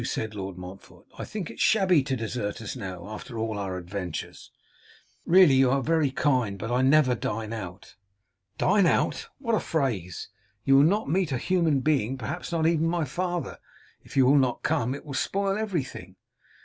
said 0.03 0.33
Lord 0.33 0.57
Montfort: 0.57 1.05
'I 1.19 1.25
think 1.25 1.51
it 1.51 1.59
shabby 1.59 2.01
to 2.05 2.15
desert 2.15 2.59
us 2.59 2.75
now, 2.75 3.07
after 3.07 3.37
all 3.37 3.59
our 3.59 3.77
adventures.' 3.77 4.49
'Really 5.27 5.53
you 5.53 5.69
are 5.69 5.83
very 5.83 6.09
kind, 6.09 6.57
but 6.57 6.71
I 6.71 6.81
never 6.81 7.13
dine 7.13 7.53
out.' 7.53 7.95
'Dine 8.57 8.87
out! 8.87 9.27
What 9.37 9.53
a 9.53 9.59
phrase! 9.59 10.29
You 10.63 10.77
will 10.77 10.85
not 10.85 11.07
meet 11.07 11.31
a 11.31 11.37
human 11.37 11.81
being; 11.81 12.17
perhaps 12.17 12.51
not 12.51 12.65
even 12.65 12.87
my 12.87 13.05
father. 13.05 13.59
If 14.03 14.17
you 14.17 14.25
will 14.25 14.39
not 14.39 14.63
come, 14.63 14.95
it 14.95 15.05
will 15.05 15.13
spoil 15.13 15.55
everything. 15.55 16.15